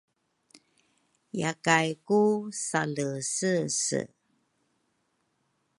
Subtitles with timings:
[1.41, 2.21] yakay ku
[2.65, 4.01] salesese